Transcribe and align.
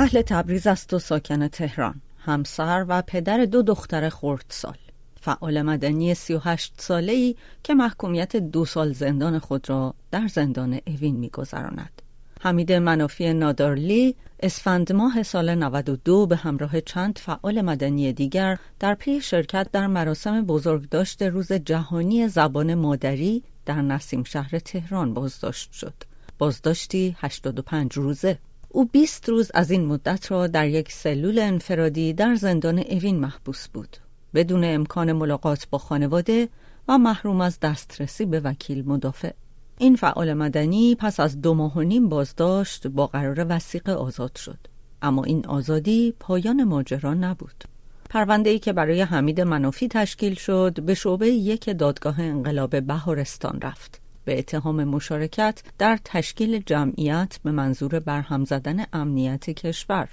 اهل 0.00 0.22
تبریز 0.22 0.66
است 0.66 0.94
و 0.94 0.98
ساکن 0.98 1.48
تهران 1.48 2.00
همسر 2.18 2.84
و 2.88 3.02
پدر 3.06 3.44
دو 3.44 3.62
دختر 3.62 4.08
خردسال 4.08 4.76
فعال 5.20 5.62
مدنی 5.62 6.14
38 6.14 6.74
ساله 6.76 7.12
ای 7.12 7.36
که 7.62 7.74
محکومیت 7.74 8.36
دو 8.36 8.64
سال 8.64 8.92
زندان 8.92 9.38
خود 9.38 9.70
را 9.70 9.94
در 10.10 10.28
زندان 10.28 10.80
اوین 10.86 11.16
میگذراند. 11.16 12.02
حمید 12.40 12.72
منافی 12.72 13.32
نادارلی 13.32 14.14
اسفند 14.40 14.92
ماه 14.92 15.22
سال 15.22 15.54
92 15.54 16.26
به 16.26 16.36
همراه 16.36 16.80
چند 16.80 17.18
فعال 17.18 17.62
مدنی 17.62 18.12
دیگر 18.12 18.58
در 18.80 18.94
پی 18.94 19.20
شرکت 19.20 19.68
در 19.72 19.86
مراسم 19.86 20.44
بزرگداشت 20.46 21.22
روز 21.22 21.52
جهانی 21.52 22.28
زبان 22.28 22.74
مادری 22.74 23.42
در 23.66 23.82
نسیم 23.82 24.24
شهر 24.24 24.58
تهران 24.58 25.14
بازداشت 25.14 25.72
شد. 25.72 25.94
بازداشتی 26.38 27.16
85 27.18 27.92
روزه. 27.92 28.38
او 28.68 28.84
20 28.84 29.28
روز 29.28 29.50
از 29.54 29.70
این 29.70 29.84
مدت 29.84 30.30
را 30.30 30.46
در 30.46 30.68
یک 30.68 30.92
سلول 30.92 31.38
انفرادی 31.38 32.12
در 32.12 32.34
زندان 32.34 32.78
اوین 32.78 33.20
محبوس 33.20 33.68
بود. 33.68 33.96
بدون 34.34 34.64
امکان 34.64 35.12
ملاقات 35.12 35.66
با 35.70 35.78
خانواده 35.78 36.48
و 36.88 36.98
محروم 36.98 37.40
از 37.40 37.60
دسترسی 37.60 38.26
به 38.26 38.40
وکیل 38.40 38.88
مدافع. 38.88 39.32
این 39.78 39.96
فعال 39.96 40.34
مدنی 40.34 40.94
پس 40.94 41.20
از 41.20 41.40
دو 41.40 41.54
ماه 41.54 41.74
و 41.74 41.80
نیم 41.80 42.08
بازداشت 42.08 42.86
با 42.86 43.06
قرار 43.06 43.46
وسیقه 43.48 43.92
آزاد 43.92 44.36
شد. 44.36 44.58
اما 45.02 45.24
این 45.24 45.46
آزادی 45.46 46.14
پایان 46.20 46.64
ماجرا 46.64 47.14
نبود. 47.14 47.64
پرونده 48.10 48.50
ای 48.50 48.58
که 48.58 48.72
برای 48.72 49.00
حمید 49.00 49.40
منافی 49.40 49.88
تشکیل 49.88 50.34
شد 50.34 50.82
به 50.82 50.94
شعبه 50.94 51.28
یک 51.28 51.70
دادگاه 51.70 52.20
انقلاب 52.20 52.80
بهارستان 52.80 53.60
رفت. 53.62 54.00
به 54.28 54.38
اتهام 54.38 54.84
مشارکت 54.84 55.62
در 55.78 55.98
تشکیل 56.04 56.62
جمعیت 56.66 57.38
به 57.44 57.50
منظور 57.50 58.00
برهم 58.00 58.44
زدن 58.44 58.84
امنیت 58.92 59.50
کشور. 59.50 60.08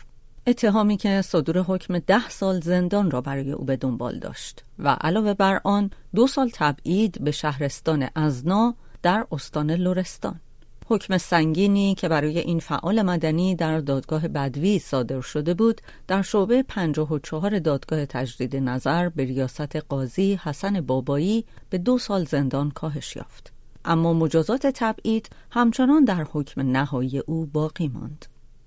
اتهامی 0.48 0.98
که 0.98 1.22
صدور 1.22 1.60
حکم 1.60 2.00
ده 2.00 2.30
سال 2.30 2.62
زندان 2.62 3.12
را 3.12 3.22
برای 3.22 3.52
او 3.52 3.66
به 3.66 3.76
دنبال 3.76 4.20
داشت 4.20 4.64
و 4.80 4.98
علاوه 5.02 5.34
بر 5.34 5.62
آن 5.64 5.92
دو 6.16 6.28
سال 6.28 6.50
تبعید 6.54 7.24
به 7.24 7.32
شهرستان 7.32 8.10
ازنا 8.16 8.76
در 9.04 9.26
استان 9.32 9.72
لرستان. 9.72 10.40
حکم 10.86 11.18
سنگینی 11.18 11.96
که 11.96 12.10
برای 12.10 12.40
این 12.40 12.60
فعال 12.60 13.02
مدنی 13.02 13.56
در 13.56 13.80
دادگاه 13.80 14.28
بدوی 14.28 14.80
صادر 14.80 15.22
شده 15.22 15.54
بود 15.54 15.82
در 16.08 16.22
شعبه 16.22 16.64
54 16.64 17.60
دادگاه 17.60 18.06
تجدید 18.06 18.56
نظر 18.56 19.10
به 19.10 19.26
ریاست 19.26 19.76
قاضی 19.76 20.40
حسن 20.44 20.82
بابایی 20.82 21.46
به 21.70 21.78
دو 21.78 21.98
سال 21.98 22.26
زندان 22.26 22.72
کاهش 22.72 23.16
یافت. 23.16 23.55
اما 23.86 24.14
مجازات 24.14 24.68
تبعید 24.68 25.30
همچنان 25.52 26.06
در 26.06 26.26
حکم 26.32 26.62
نهایی 26.62 27.20
او 27.20 27.46
باقی 27.46 27.88
ماند. 27.88 28.26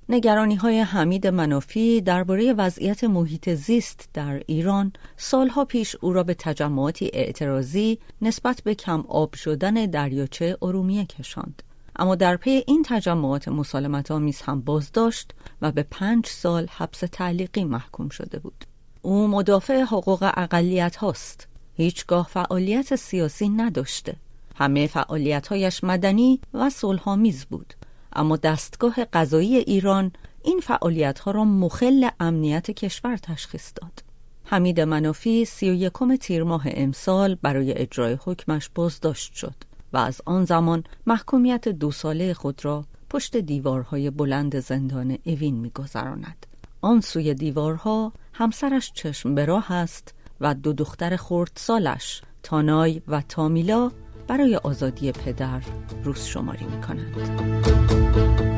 نگرانی 0.09 0.55
های 0.55 0.81
حمید 0.81 1.27
منافی 1.27 2.01
درباره 2.01 2.53
وضعیت 2.53 3.05
محیط 3.05 3.51
زیست 3.55 4.09
در 4.15 4.43
ایران 4.47 4.93
سالها 5.17 5.65
پیش 5.65 5.97
او 6.01 6.13
را 6.13 6.23
به 6.23 6.35
تجمعاتی 6.35 7.11
اعتراضی 7.13 7.99
نسبت 8.23 8.61
به 8.65 8.75
کم 8.75 9.05
آب 9.09 9.35
شدن 9.35 9.75
دریاچه 9.75 10.57
ارومیه 10.63 11.05
کشاند. 11.05 11.63
اما 11.97 12.15
در 12.15 12.37
پی 12.37 12.65
این 12.67 12.85
تجمعات 12.87 13.49
مسالمت 13.49 14.11
آمیز 14.11 14.41
هم 14.41 14.61
بازداشت 14.61 15.35
و 15.63 15.73
به 15.73 15.87
پنج 15.91 16.27
سال 16.27 16.67
حبس 16.71 17.03
تعلیقی 17.13 17.65
محکوم 17.65 18.09
شده 18.09 18.39
بود. 18.39 18.65
او 19.03 19.29
مدافع 19.29 19.81
حقوق 19.81 20.33
اقلیت 20.37 20.97
هاست. 20.97 21.49
هیچگاه 21.75 22.29
فعالیت 22.31 22.97
سیاسی 22.97 23.49
نداشته. 23.49 24.17
همه 24.59 24.87
فعالیتهایش 24.87 25.85
مدنی 25.85 26.41
و 26.55 26.71
صلحآمیز 26.71 27.45
بود. 27.45 27.75
اما 28.13 28.37
دستگاه 28.37 29.05
قضایی 29.05 29.57
ایران 29.57 30.13
این 30.43 30.61
فعالیتها 30.61 31.31
را 31.31 31.45
مخل 31.45 32.09
امنیت 32.21 32.71
کشور 32.71 33.17
تشخیص 33.17 33.73
داد. 33.75 34.03
حمید 34.45 34.81
منافی 34.81 35.45
سی 35.45 35.71
و 35.71 35.75
یکم 35.75 36.17
تیر 36.17 36.43
ماه 36.43 36.63
امسال 36.67 37.35
برای 37.35 37.79
اجرای 37.79 38.19
حکمش 38.25 38.71
بازداشت 38.75 39.35
شد 39.35 39.55
و 39.93 39.97
از 39.97 40.21
آن 40.27 40.45
زمان 40.45 40.85
محکومیت 41.07 41.69
دو 41.69 41.91
ساله 41.91 42.35
خود 42.35 42.65
را 42.65 42.85
پشت 43.11 43.37
دیوارهای 43.37 44.11
بلند 44.11 44.61
زندان 44.61 45.19
اوین 45.27 45.55
میگذراند. 45.55 46.47
آن 46.81 47.01
سوی 47.01 47.35
دیوارها 47.35 48.13
همسرش 48.33 48.93
چشم 48.93 49.35
به 49.35 49.45
راه 49.45 49.73
است 49.73 50.15
و 50.41 50.55
دو 50.55 50.73
دختر 50.73 51.17
خردسالش 51.17 52.23
تانای 52.43 53.03
و 53.09 53.23
تامیلا 53.29 53.91
برای 54.29 54.57
آزادی 54.57 55.13
پدر 55.13 55.61
روز 56.05 56.25
شماری 56.25 56.65
می 56.65 56.81
کنند. 56.81 58.58